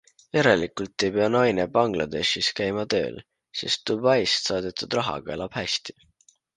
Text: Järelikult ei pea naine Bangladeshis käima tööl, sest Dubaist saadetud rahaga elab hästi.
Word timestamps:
Järelikult 0.35 1.05
ei 1.07 1.11
pea 1.17 1.27
naine 1.33 1.65
Bangladeshis 1.75 2.51
käima 2.61 2.87
tööl, 2.97 3.23
sest 3.63 3.87
Dubaist 3.93 4.53
saadetud 4.53 5.01
rahaga 5.03 5.41
elab 5.41 5.65
hästi. 5.65 6.01